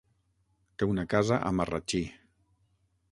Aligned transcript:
Té 0.83 0.87
una 0.93 1.05
casa 1.11 1.39
a 1.49 1.51
Marratxí. 1.59 2.03